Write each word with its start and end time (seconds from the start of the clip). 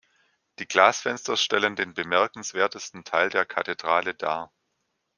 Die 0.57 0.67
Glasfenster 0.67 1.37
stellen 1.37 1.75
den 1.75 1.93
bemerkenswertesten 1.93 3.03
Teil 3.03 3.29
der 3.29 3.45
Kathedrale 3.45 4.15
dar. 4.15 4.51